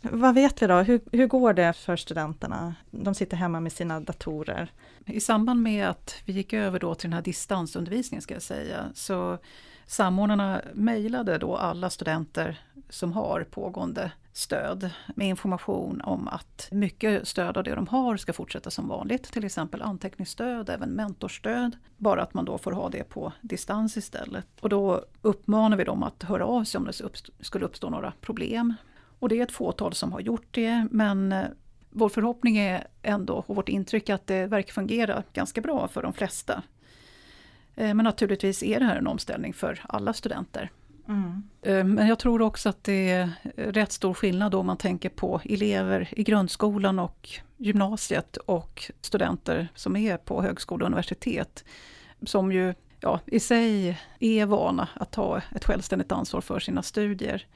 Vad 0.00 0.34
vet 0.34 0.62
vi 0.62 0.66
då? 0.66 0.74
Hur, 0.74 1.00
hur 1.12 1.26
går 1.26 1.52
det 1.52 1.72
för 1.72 1.96
studenterna? 1.96 2.74
De 2.90 3.14
sitter 3.14 3.36
hemma 3.36 3.60
med 3.60 3.72
sina 3.72 4.00
datorer. 4.00 4.72
I 5.06 5.20
samband 5.20 5.62
med 5.62 5.88
att 5.88 6.14
vi 6.24 6.32
gick 6.32 6.52
över 6.52 6.78
då 6.78 6.94
till 6.94 7.10
den 7.10 7.14
här 7.14 7.22
distansundervisningen 7.22 8.22
ska 8.22 8.34
jag 8.34 8.42
säga, 8.42 8.90
så 8.94 9.38
samordnarna 9.86 10.62
mejlade 10.74 11.38
då 11.38 11.56
alla 11.56 11.90
studenter 11.90 12.60
som 12.88 13.12
har 13.12 13.44
pågående 13.50 14.12
stöd 14.32 14.90
med 15.14 15.28
information 15.28 16.00
om 16.00 16.28
att 16.28 16.68
mycket 16.70 17.28
stöd 17.28 17.56
av 17.56 17.64
det 17.64 17.74
de 17.74 17.86
har 17.88 18.16
ska 18.16 18.32
fortsätta 18.32 18.70
som 18.70 18.88
vanligt, 18.88 19.32
till 19.32 19.44
exempel 19.44 19.82
anteckningsstöd, 19.82 20.70
även 20.70 20.90
mentorstöd, 20.90 21.76
bara 21.96 22.22
att 22.22 22.34
man 22.34 22.44
då 22.44 22.58
får 22.58 22.72
ha 22.72 22.88
det 22.88 23.04
på 23.04 23.32
distans 23.40 23.96
istället. 23.96 24.46
Och 24.60 24.68
då 24.68 25.04
uppmanar 25.22 25.76
vi 25.76 25.84
dem 25.84 26.02
att 26.02 26.22
höra 26.22 26.46
av 26.46 26.64
sig 26.64 26.78
om 26.78 26.84
det 26.84 26.92
skulle 27.40 27.64
uppstå 27.64 27.90
några 27.90 28.12
problem. 28.20 28.74
Och 29.18 29.28
det 29.28 29.38
är 29.38 29.42
ett 29.42 29.52
fåtal 29.52 29.94
som 29.94 30.12
har 30.12 30.20
gjort 30.20 30.48
det, 30.50 30.88
men 30.90 31.32
eh, 31.32 31.44
vår 31.90 32.08
förhoppning 32.08 32.56
är 32.56 32.86
ändå, 33.02 33.44
och 33.46 33.56
vårt 33.56 33.68
intryck, 33.68 34.10
att 34.10 34.26
det 34.26 34.46
verkar 34.46 34.72
fungera 34.72 35.22
ganska 35.32 35.60
bra 35.60 35.88
för 35.88 36.02
de 36.02 36.12
flesta. 36.12 36.62
Eh, 37.76 37.94
men 37.94 38.04
naturligtvis 38.04 38.62
är 38.62 38.80
det 38.80 38.86
här 38.86 38.96
en 38.96 39.06
omställning 39.06 39.52
för 39.52 39.80
alla 39.88 40.12
studenter. 40.12 40.70
Mm. 41.08 41.42
Eh, 41.62 41.84
men 41.84 42.06
jag 42.08 42.18
tror 42.18 42.42
också 42.42 42.68
att 42.68 42.84
det 42.84 43.10
är 43.10 43.30
rätt 43.56 43.92
stor 43.92 44.14
skillnad 44.14 44.52
då 44.52 44.58
om 44.58 44.66
man 44.66 44.76
tänker 44.76 45.08
på 45.08 45.40
elever 45.44 46.08
i 46.16 46.22
grundskolan 46.22 46.98
och 46.98 47.28
gymnasiet 47.56 48.36
och 48.36 48.90
studenter 49.00 49.68
som 49.74 49.96
är 49.96 50.16
på 50.16 50.42
högskola 50.42 50.84
och 50.84 50.86
universitet. 50.86 51.64
Som 52.22 52.52
ju 52.52 52.74
ja, 53.00 53.20
i 53.26 53.40
sig 53.40 53.98
är 54.18 54.46
vana 54.46 54.88
att 54.94 55.12
ta 55.12 55.42
ett 55.54 55.64
självständigt 55.64 56.12
ansvar 56.12 56.40
för 56.40 56.60
sina 56.60 56.82
studier. 56.82 57.46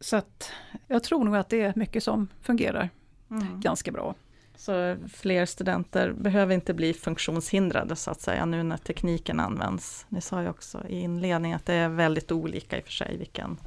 Så 0.00 0.16
att 0.16 0.52
jag 0.86 1.02
tror 1.02 1.24
nog 1.24 1.36
att 1.36 1.48
det 1.48 1.60
är 1.60 1.72
mycket 1.76 2.02
som 2.02 2.28
fungerar 2.42 2.90
Mm. 3.30 3.60
ganska 3.60 3.92
bra. 3.92 4.14
Så 4.56 4.96
fler 5.12 5.46
studenter 5.46 6.12
behöver 6.12 6.54
inte 6.54 6.74
bli 6.74 6.94
funktionshindrade 6.94 7.96
så 7.96 8.10
att 8.10 8.20
säga 8.20 8.44
nu 8.44 8.62
när 8.62 8.76
tekniken 8.76 9.40
används. 9.40 10.06
Ni 10.08 10.20
sa 10.20 10.42
ju 10.42 10.48
också 10.48 10.82
i 10.88 11.00
inledningen 11.00 11.56
att 11.56 11.66
det 11.66 11.74
är 11.74 11.88
väldigt 11.88 12.32
olika 12.32 12.78
i 12.78 12.80
och 12.80 12.84
för 12.84 12.92
sig 12.92 13.16
vilken 13.16 13.58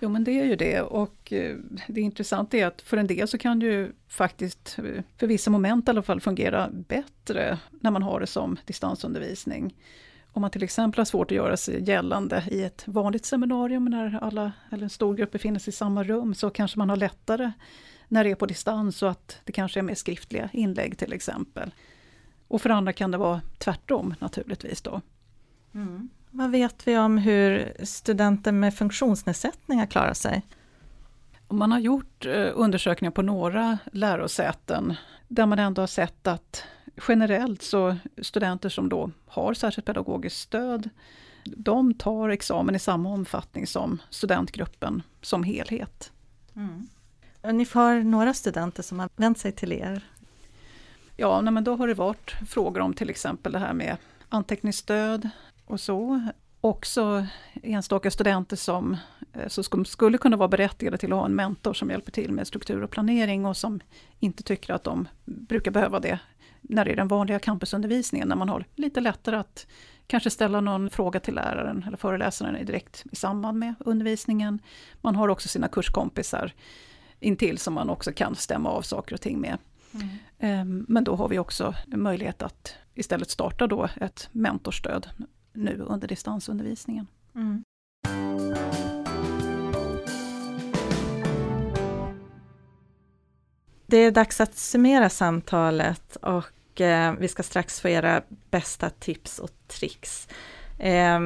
Jo 0.00 0.08
men 0.08 0.24
det 0.24 0.40
är 0.40 0.44
ju 0.44 0.56
det 0.56 0.80
och 0.80 1.32
eh, 1.32 1.56
det 1.88 2.00
intressanta 2.00 2.56
är 2.56 2.66
att 2.66 2.82
för 2.82 2.96
en 2.96 3.06
del 3.06 3.28
så 3.28 3.38
kan 3.38 3.58
det 3.58 3.66
ju 3.66 3.92
faktiskt, 4.08 4.78
eh, 4.78 5.02
för 5.16 5.26
vissa 5.26 5.50
moment 5.50 5.88
i 5.88 5.90
alla 5.90 6.02
fall, 6.02 6.20
fungera 6.20 6.70
bättre 6.72 7.58
när 7.80 7.90
man 7.90 8.02
har 8.02 8.20
det 8.20 8.26
som 8.26 8.56
distansundervisning. 8.64 9.74
Om 10.32 10.42
man 10.42 10.50
till 10.50 10.62
exempel 10.62 10.98
har 11.00 11.04
svårt 11.04 11.30
att 11.30 11.36
göra 11.36 11.56
sig 11.56 11.84
gällande 11.88 12.44
i 12.50 12.62
ett 12.62 12.82
vanligt 12.86 13.24
seminarium 13.24 13.84
när 13.84 14.18
alla, 14.22 14.52
eller 14.70 14.82
en 14.82 14.90
stor 14.90 15.14
grupp 15.14 15.30
befinner 15.30 15.60
sig 15.60 15.70
i 15.70 15.76
samma 15.76 16.04
rum, 16.04 16.34
så 16.34 16.50
kanske 16.50 16.78
man 16.78 16.88
har 16.88 16.96
lättare 16.96 17.52
när 18.08 18.24
det 18.24 18.30
är 18.30 18.34
på 18.34 18.46
distans 18.46 19.02
och 19.02 19.10
att 19.10 19.40
det 19.44 19.52
kanske 19.52 19.80
är 19.80 19.82
mer 19.82 19.94
skriftliga 19.94 20.48
inlägg 20.52 20.98
till 20.98 21.12
exempel. 21.12 21.70
Och 22.48 22.62
för 22.62 22.70
andra 22.70 22.92
kan 22.92 23.10
det 23.10 23.18
vara 23.18 23.40
tvärtom 23.58 24.14
naturligtvis 24.18 24.82
då. 24.82 25.00
Mm. 25.74 26.08
Vad 26.30 26.50
vet 26.50 26.88
vi 26.88 26.98
om 26.98 27.18
hur 27.18 27.72
studenter 27.82 28.52
med 28.52 28.74
funktionsnedsättningar 28.74 29.86
klarar 29.86 30.14
sig? 30.14 30.42
Man 31.50 31.72
har 31.72 31.78
gjort 31.78 32.26
eh, 32.26 32.50
undersökningar 32.54 33.10
på 33.10 33.22
några 33.22 33.78
lärosäten 33.92 34.94
där 35.28 35.46
man 35.46 35.58
ändå 35.58 35.82
har 35.82 35.86
sett 35.86 36.26
att 36.26 36.64
generellt 37.08 37.62
så 37.62 37.96
studenter 38.22 38.68
som 38.68 38.88
då 38.88 39.10
har 39.26 39.54
särskilt 39.54 39.86
pedagogiskt 39.86 40.40
stöd, 40.40 40.90
de 41.44 41.94
tar 41.94 42.28
examen 42.28 42.74
i 42.74 42.78
samma 42.78 43.08
omfattning 43.08 43.66
som 43.66 43.98
studentgruppen 44.10 45.02
som 45.22 45.42
helhet. 45.42 46.12
Och 47.42 47.54
Ni 47.54 47.66
har 47.72 48.02
några 48.02 48.34
studenter 48.34 48.82
som 48.82 48.98
har 48.98 49.08
vänt 49.16 49.38
sig 49.38 49.52
till 49.52 49.72
er. 49.72 50.08
Ja, 51.16 51.40
men 51.40 51.64
då 51.64 51.76
har 51.76 51.88
det 51.88 51.94
varit 51.94 52.30
frågor 52.48 52.80
om 52.80 52.94
till 52.94 53.10
exempel 53.10 53.52
det 53.52 53.58
här 53.58 53.72
med 53.72 53.96
anteckningsstöd 54.28 55.28
och 55.64 55.80
så. 55.80 56.22
Också 56.60 57.26
enstaka 57.62 58.10
studenter 58.10 58.56
som, 58.56 58.96
eh, 59.32 59.48
som 59.48 59.64
sku- 59.64 59.84
skulle 59.84 60.18
kunna 60.18 60.36
vara 60.36 60.48
berättigade 60.48 60.98
till 60.98 61.12
att 61.12 61.18
ha 61.18 61.26
en 61.26 61.34
mentor 61.34 61.74
som 61.74 61.90
hjälper 61.90 62.12
till 62.12 62.32
med 62.32 62.46
struktur 62.46 62.82
och 62.82 62.90
planering 62.90 63.46
och 63.46 63.56
som 63.56 63.80
inte 64.18 64.42
tycker 64.42 64.72
att 64.74 64.84
de 64.84 65.08
brukar 65.24 65.70
behöva 65.70 66.00
det 66.00 66.18
när 66.60 66.84
det 66.84 66.92
är 66.92 66.96
den 66.96 67.08
vanliga 67.08 67.38
campusundervisningen, 67.38 68.28
när 68.28 68.36
man 68.36 68.48
har 68.48 68.64
lite 68.74 69.00
lättare 69.00 69.36
att 69.36 69.66
kanske 70.06 70.30
ställa 70.30 70.60
någon 70.60 70.90
fråga 70.90 71.20
till 71.20 71.34
läraren 71.34 71.84
eller 71.86 71.96
föreläsaren 71.96 72.66
direkt 72.66 73.04
i 73.12 73.16
samband 73.16 73.58
med 73.58 73.74
undervisningen. 73.80 74.58
Man 75.00 75.16
har 75.16 75.28
också 75.28 75.48
sina 75.48 75.68
kurskompisar 75.68 76.52
intill 77.20 77.58
som 77.58 77.74
man 77.74 77.90
också 77.90 78.12
kan 78.12 78.34
stämma 78.34 78.70
av 78.70 78.82
saker 78.82 79.14
och 79.14 79.20
ting 79.20 79.40
med. 79.40 79.58
Ehm, 80.38 80.84
Men 80.88 81.04
då 81.04 81.16
har 81.16 81.28
vi 81.28 81.38
också 81.38 81.74
möjlighet 81.86 82.42
att 82.42 82.74
istället 82.94 83.30
starta 83.30 83.66
då 83.66 83.88
ett 84.00 84.28
mentorstöd 84.32 85.06
nu 85.58 85.84
under 85.88 86.08
distansundervisningen. 86.08 87.06
Mm. 87.34 87.64
Det 93.86 93.96
är 93.96 94.10
dags 94.10 94.40
att 94.40 94.54
summera 94.54 95.10
samtalet 95.10 96.16
och 96.16 96.80
eh, 96.80 97.14
vi 97.18 97.28
ska 97.28 97.42
strax 97.42 97.80
få 97.80 97.88
era 97.88 98.22
bästa 98.50 98.90
tips 98.90 99.38
och 99.38 99.50
tricks. 99.66 100.28
Eh, 100.78 101.20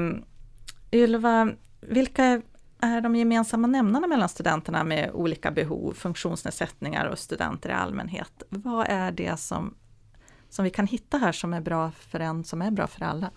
Ylva, 0.92 1.52
vilka 1.80 2.42
är 2.80 3.00
de 3.00 3.16
gemensamma 3.16 3.66
nämnarna 3.66 4.06
mellan 4.06 4.28
studenterna 4.28 4.84
med 4.84 5.10
olika 5.12 5.50
behov, 5.50 5.92
funktionsnedsättningar 5.92 7.06
och 7.06 7.18
studenter 7.18 7.70
i 7.70 7.72
allmänhet? 7.72 8.42
Vad 8.48 8.86
är 8.88 9.12
det 9.12 9.36
som, 9.36 9.74
som 10.48 10.64
vi 10.64 10.70
kan 10.70 10.86
hitta 10.86 11.18
här 11.18 11.32
som 11.32 11.54
är 11.54 11.60
bra 11.60 11.90
för 11.90 12.20
en, 12.20 12.44
som 12.44 12.62
är 12.62 12.70
bra 12.70 12.86
för 12.86 13.04
alla? 13.04 13.30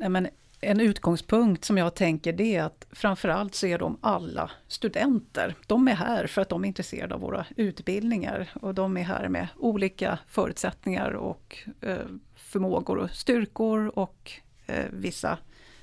Nej, 0.00 0.08
men 0.08 0.28
en 0.60 0.80
utgångspunkt 0.80 1.64
som 1.64 1.78
jag 1.78 1.94
tänker 1.94 2.32
det 2.32 2.56
är 2.56 2.62
att 2.62 2.86
framförallt 2.92 3.54
så 3.54 3.66
är 3.66 3.78
de 3.78 3.98
alla 4.00 4.50
studenter. 4.68 5.54
De 5.66 5.88
är 5.88 5.94
här 5.94 6.26
för 6.26 6.42
att 6.42 6.48
de 6.48 6.64
är 6.64 6.68
intresserade 6.68 7.14
av 7.14 7.20
våra 7.20 7.46
utbildningar 7.56 8.50
och 8.60 8.74
de 8.74 8.96
är 8.96 9.02
här 9.02 9.28
med 9.28 9.48
olika 9.56 10.18
förutsättningar 10.28 11.10
och 11.10 11.58
eh, 11.80 11.96
förmågor 12.34 12.98
och 12.98 13.10
styrkor 13.10 13.98
och 13.98 14.32
eh, 14.66 14.84
vissa 14.90 15.38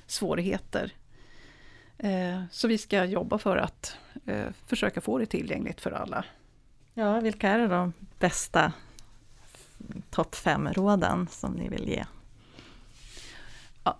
svårigheter. 0.06 0.92
Eh, 1.98 2.42
så 2.50 2.68
vi 2.68 2.78
ska 2.78 3.04
jobba 3.04 3.38
för 3.38 3.56
att 3.56 3.96
eh, 4.26 4.46
försöka 4.66 5.00
få 5.00 5.18
det 5.18 5.26
tillgängligt 5.26 5.80
för 5.80 5.90
alla. 5.90 6.24
Ja, 6.94 7.20
vilka 7.20 7.48
är 7.48 7.68
de 7.68 7.92
bästa 8.18 8.72
topp 10.10 10.34
fem 10.34 10.68
råden 10.68 11.28
som 11.30 11.52
ni 11.52 11.68
vill 11.68 11.88
ge? 11.88 12.04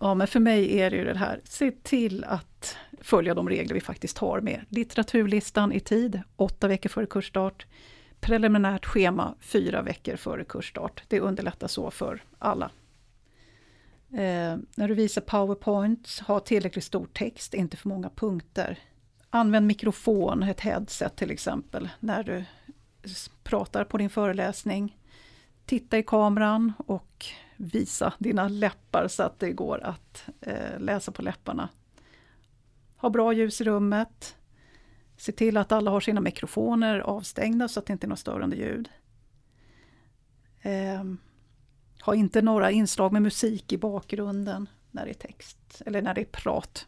Ja, 0.01 0.15
men 0.15 0.27
för 0.27 0.41
mig 0.41 0.81
är 0.81 0.91
det 0.91 0.97
ju 0.97 1.05
det 1.05 1.19
här, 1.19 1.41
se 1.45 1.71
till 1.71 2.25
att 2.25 2.77
följa 3.01 3.35
de 3.35 3.49
regler 3.49 3.75
vi 3.75 3.81
faktiskt 3.81 4.19
har 4.19 4.41
med 4.41 4.65
litteraturlistan 4.69 5.73
i 5.73 5.81
tid, 5.81 6.23
åtta 6.37 6.69
veckor 6.69 6.89
före 6.91 7.07
kursstart, 7.07 7.67
preliminärt 8.21 8.87
schema 8.87 9.35
fyra 9.41 9.83
veckor 9.83 10.17
före 10.17 10.45
kursstart. 10.45 11.03
Det 11.09 11.21
underlättar 11.21 11.69
så 11.69 11.91
för 11.91 12.23
alla. 12.39 12.71
Eh, 14.13 14.57
när 14.75 14.89
du 14.89 14.95
visar 14.95 15.23
powerpoints, 15.23 16.21
ha 16.21 16.41
tillräckligt 16.41 16.85
stor 16.85 17.07
text, 17.13 17.55
inte 17.55 17.77
för 17.77 17.89
många 17.89 18.11
punkter. 18.11 18.79
Använd 19.31 19.67
mikrofon, 19.67 20.43
ett 20.43 20.61
headset 20.61 21.17
till 21.17 21.31
exempel, 21.31 21.89
när 22.01 22.23
du 22.23 22.45
pratar 23.43 23.85
på 23.85 23.99
din 23.99 24.11
föreläsning. 24.11 24.99
Titta 25.67 25.99
i 25.99 26.03
kameran 26.03 26.73
och 26.79 27.27
visa 27.59 28.13
dina 28.19 28.49
läppar 28.49 29.09
så 29.09 29.23
att 29.23 29.39
det 29.39 29.53
går 29.53 29.85
att 29.85 30.29
eh, 30.41 30.79
läsa 30.81 31.13
på 31.13 31.23
läpparna. 31.23 31.69
Ha 32.97 33.11
bra 33.11 33.33
ljus 33.33 33.61
i 33.61 33.65
rummet. 33.65 34.37
Se 35.17 35.33
till 35.33 35.57
att 35.57 35.73
alla 35.73 35.91
har 35.91 36.01
sina 36.01 36.21
mikrofoner 36.21 36.99
avstängda 36.99 37.69
så 37.69 37.81
att 37.81 37.87
det 37.87 37.93
inte 37.93 38.07
är 38.07 38.09
något 38.09 38.19
störande 38.19 38.57
ljud. 38.57 38.89
Eh, 40.61 41.05
ha 42.03 42.15
inte 42.15 42.43
några 42.43 42.71
inslag 42.71 43.13
med 43.13 43.23
musik 43.23 43.73
i 43.73 43.79
bakgrunden 43.79 44.69
när 44.91 45.05
det 45.05 45.11
är 45.11 45.15
text 45.15 45.83
eller 45.87 46.03
när 46.03 46.15
det 46.15 46.21
är 46.21 46.25
prat 46.25 46.87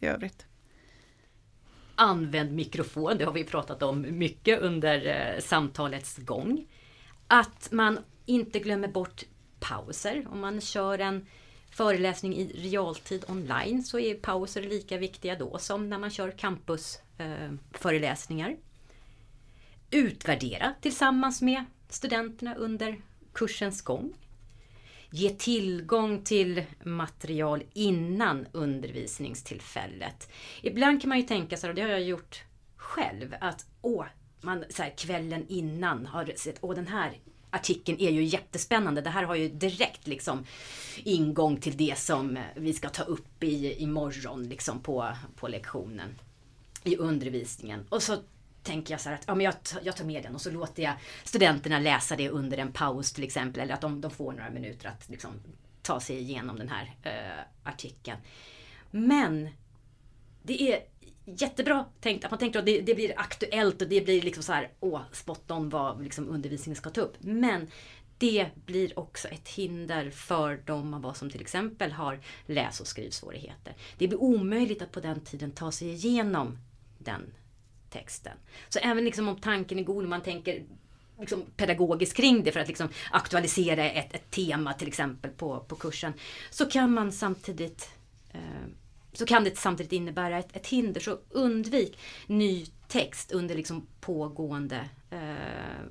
i 0.00 0.06
övrigt. 0.06 0.46
Använd 1.94 2.52
mikrofon, 2.52 3.18
det 3.18 3.24
har 3.24 3.32
vi 3.32 3.44
pratat 3.44 3.82
om 3.82 4.18
mycket 4.18 4.60
under 4.60 5.06
eh, 5.06 5.40
samtalets 5.40 6.16
gång. 6.16 6.66
Att 7.26 7.68
man 7.72 7.98
inte 8.26 8.58
glömmer 8.58 8.88
bort 8.88 9.24
pauser. 9.60 10.26
Om 10.30 10.40
man 10.40 10.60
kör 10.60 10.98
en 10.98 11.26
föreläsning 11.70 12.36
i 12.36 12.46
realtid 12.46 13.24
online 13.28 13.82
så 13.82 13.98
är 13.98 14.14
pauser 14.14 14.62
lika 14.62 14.98
viktiga 14.98 15.38
då 15.38 15.58
som 15.58 15.88
när 15.88 15.98
man 15.98 16.10
kör 16.10 16.30
campusföreläsningar. 16.30 18.50
Eh, 18.50 18.56
Utvärdera 19.90 20.74
tillsammans 20.80 21.42
med 21.42 21.64
studenterna 21.88 22.54
under 22.54 23.00
kursens 23.32 23.82
gång. 23.82 24.12
Ge 25.10 25.30
tillgång 25.30 26.24
till 26.24 26.62
material 26.84 27.62
innan 27.72 28.46
undervisningstillfället. 28.52 30.32
Ibland 30.62 31.00
kan 31.00 31.08
man 31.08 31.18
ju 31.18 31.26
tänka 31.26 31.56
sig, 31.56 31.70
och 31.70 31.76
det 31.76 31.82
har 31.82 31.88
jag 31.88 32.02
gjort 32.02 32.44
själv, 32.76 33.34
att 33.40 33.66
åh, 33.82 34.06
man 34.40 34.64
så 34.70 34.82
här, 34.82 34.94
kvällen 34.96 35.46
innan 35.48 36.06
har 36.06 36.32
sett, 36.36 36.58
åh 36.60 36.74
den 36.74 36.86
här 36.86 37.18
artikeln 37.50 38.00
är 38.00 38.10
ju 38.10 38.24
jättespännande. 38.24 39.00
Det 39.00 39.10
här 39.10 39.22
har 39.22 39.34
ju 39.34 39.48
direkt 39.48 40.06
liksom 40.06 40.44
ingång 41.04 41.56
till 41.56 41.76
det 41.76 41.98
som 41.98 42.38
vi 42.56 42.72
ska 42.72 42.88
ta 42.88 43.02
upp 43.02 43.42
i, 43.42 43.82
imorgon 43.82 44.48
liksom 44.48 44.80
på, 44.80 45.08
på 45.36 45.48
lektionen. 45.48 46.14
I 46.84 46.96
undervisningen. 46.96 47.86
Och 47.88 48.02
så 48.02 48.16
tänker 48.62 48.94
jag 48.94 49.00
så 49.00 49.08
här 49.08 49.16
att 49.16 49.24
ja, 49.26 49.34
men 49.34 49.44
jag, 49.44 49.62
tar- 49.62 49.80
jag 49.84 49.96
tar 49.96 50.04
med 50.04 50.22
den 50.22 50.34
och 50.34 50.40
så 50.40 50.50
låter 50.50 50.82
jag 50.82 50.94
studenterna 51.24 51.78
läsa 51.78 52.16
det 52.16 52.30
under 52.30 52.58
en 52.58 52.72
paus 52.72 53.12
till 53.12 53.24
exempel. 53.24 53.62
Eller 53.62 53.74
att 53.74 53.80
de, 53.80 54.00
de 54.00 54.10
får 54.10 54.32
några 54.32 54.50
minuter 54.50 54.88
att 54.88 55.08
liksom, 55.08 55.30
ta 55.82 56.00
sig 56.00 56.18
igenom 56.18 56.58
den 56.58 56.68
här 56.68 56.94
eh, 57.02 57.44
artikeln. 57.62 58.18
Men 58.90 59.48
det 60.42 60.72
är 60.72 60.80
jättebra 61.26 61.84
tänkt 62.00 62.24
att 62.24 62.30
man 62.30 62.38
tänker 62.38 62.58
att 62.58 62.66
det, 62.66 62.80
det 62.80 62.94
blir 62.94 63.12
aktuellt 63.16 63.82
och 63.82 63.88
det 63.88 64.00
blir 64.00 64.22
liksom 64.22 64.42
så 64.42 64.52
här, 64.52 64.70
åh, 64.80 65.00
spot 65.12 65.50
on 65.50 65.68
vad 65.68 66.02
liksom 66.02 66.28
undervisningen 66.28 66.76
ska 66.76 66.90
ta 66.90 67.00
upp. 67.00 67.16
Men 67.20 67.70
det 68.18 68.48
blir 68.66 68.98
också 68.98 69.28
ett 69.28 69.48
hinder 69.48 70.10
för 70.10 70.62
de 70.64 70.94
av 70.94 71.06
oss 71.06 71.18
som 71.18 71.30
till 71.30 71.40
exempel 71.40 71.92
har 71.92 72.20
läs 72.46 72.80
och 72.80 72.86
skrivsvårigheter. 72.86 73.74
Det 73.98 74.08
blir 74.08 74.22
omöjligt 74.22 74.82
att 74.82 74.92
på 74.92 75.00
den 75.00 75.20
tiden 75.20 75.50
ta 75.50 75.72
sig 75.72 75.88
igenom 75.88 76.58
den 76.98 77.34
texten. 77.90 78.38
Så 78.68 78.78
även 78.78 79.04
liksom 79.04 79.28
om 79.28 79.36
tanken 79.36 79.78
är 79.78 79.82
god, 79.82 80.04
om 80.04 80.10
man 80.10 80.22
tänker 80.22 80.64
liksom 81.20 81.44
pedagogiskt 81.56 82.16
kring 82.16 82.44
det 82.44 82.52
för 82.52 82.60
att 82.60 82.68
liksom 82.68 82.88
aktualisera 83.10 83.90
ett, 83.90 84.14
ett 84.14 84.30
tema 84.30 84.72
till 84.72 84.88
exempel 84.88 85.30
på, 85.30 85.60
på 85.60 85.76
kursen. 85.76 86.12
Så 86.50 86.66
kan 86.66 86.92
man 86.92 87.12
samtidigt 87.12 87.90
eh, 88.32 88.40
så 89.16 89.26
kan 89.26 89.44
det 89.44 89.58
samtidigt 89.58 89.92
innebära 89.92 90.38
ett, 90.38 90.56
ett 90.56 90.66
hinder. 90.66 91.00
Så 91.00 91.18
undvik 91.30 91.98
ny 92.26 92.66
text 92.88 93.32
under 93.32 93.54
liksom 93.54 93.86
pågående 94.00 94.88
eh, 95.10 95.84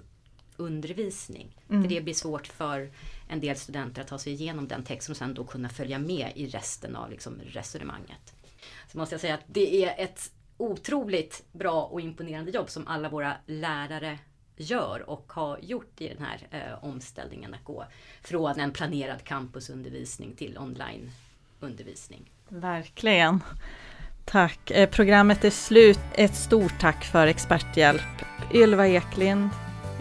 undervisning. 0.57 1.57
Mm. 1.69 1.81
För 1.83 1.89
det 1.89 2.01
blir 2.01 2.13
svårt 2.13 2.47
för 2.47 2.91
en 3.27 3.39
del 3.39 3.55
studenter 3.55 4.01
att 4.01 4.07
ta 4.07 4.17
sig 4.17 4.33
igenom 4.33 4.67
den 4.67 4.83
texten 4.83 5.13
och 5.13 5.17
sen 5.17 5.33
då 5.33 5.43
kunna 5.43 5.69
följa 5.69 5.99
med 5.99 6.31
i 6.35 6.47
resten 6.47 6.95
av 6.95 7.11
liksom 7.11 7.41
resonemanget. 7.45 8.35
Så 8.91 8.97
måste 8.97 9.13
jag 9.13 9.21
säga 9.21 9.33
att 9.33 9.45
det 9.47 9.85
är 9.85 10.03
ett 10.03 10.31
otroligt 10.57 11.43
bra 11.51 11.83
och 11.83 12.01
imponerande 12.01 12.51
jobb 12.51 12.69
som 12.69 12.87
alla 12.87 13.09
våra 13.09 13.37
lärare 13.45 14.19
gör 14.57 15.09
och 15.09 15.33
har 15.33 15.59
gjort 15.59 16.01
i 16.01 16.07
den 16.07 16.25
här 16.25 16.47
eh, 16.51 16.83
omställningen 16.83 17.53
att 17.53 17.63
gå 17.63 17.85
från 18.21 18.59
en 18.59 18.71
planerad 18.71 19.23
campusundervisning 19.23 20.35
till 20.35 20.57
onlineundervisning. 20.57 22.31
Verkligen. 22.49 23.43
Tack. 24.25 24.71
Eh, 24.71 24.89
programmet 24.89 25.43
är 25.43 25.49
slut. 25.49 25.99
Ett 26.13 26.35
stort 26.35 26.79
tack 26.79 27.05
för 27.05 27.27
experthjälp. 27.27 28.01
Ylva 28.53 28.87
Eklind, 28.87 29.49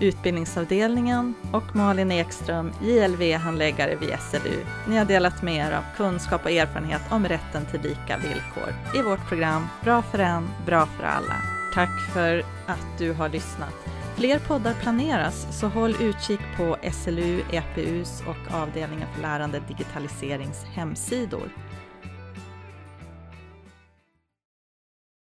utbildningsavdelningen 0.00 1.34
och 1.52 1.76
Malin 1.76 2.12
Ekström, 2.12 2.72
JLV-handläggare 2.82 3.96
vid 3.96 4.08
SLU. 4.08 4.64
Ni 4.88 4.96
har 4.96 5.04
delat 5.04 5.42
med 5.42 5.66
er 5.66 5.72
av 5.72 5.84
kunskap 5.96 6.44
och 6.44 6.50
erfarenhet 6.50 7.02
om 7.10 7.28
rätten 7.28 7.66
till 7.66 7.80
lika 7.80 8.18
villkor 8.18 8.74
i 8.96 9.02
vårt 9.02 9.28
program 9.28 9.66
Bra 9.84 10.02
för 10.02 10.18
en, 10.18 10.48
bra 10.66 10.86
för 10.86 11.04
alla. 11.04 11.36
Tack 11.74 12.12
för 12.12 12.38
att 12.66 12.98
du 12.98 13.12
har 13.12 13.28
lyssnat. 13.28 13.74
Fler 14.16 14.38
poddar 14.38 14.74
planeras, 14.74 15.58
så 15.60 15.68
håll 15.68 15.96
utkik 16.00 16.40
på 16.56 16.76
SLU, 16.92 17.40
EPUs 17.52 18.22
och 18.26 18.54
avdelningen 18.54 19.08
för 19.14 19.22
lärande 19.22 19.62
digitaliserings 19.68 20.64
hemsidor. 20.64 21.48